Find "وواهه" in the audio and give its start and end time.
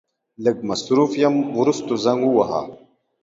2.25-2.61